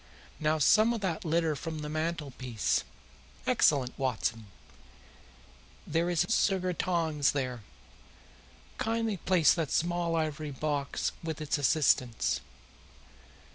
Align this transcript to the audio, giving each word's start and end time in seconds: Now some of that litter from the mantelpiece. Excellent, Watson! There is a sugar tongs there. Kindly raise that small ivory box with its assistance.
Now 0.39 0.57
some 0.57 0.93
of 0.93 1.01
that 1.01 1.23
litter 1.23 1.55
from 1.55 1.77
the 1.83 1.87
mantelpiece. 1.87 2.83
Excellent, 3.45 3.93
Watson! 3.99 4.47
There 5.85 6.09
is 6.09 6.23
a 6.23 6.31
sugar 6.31 6.73
tongs 6.73 7.33
there. 7.33 7.61
Kindly 8.79 9.19
raise 9.29 9.53
that 9.53 9.69
small 9.69 10.15
ivory 10.15 10.49
box 10.49 11.11
with 11.23 11.39
its 11.39 11.59
assistance. 11.59 12.41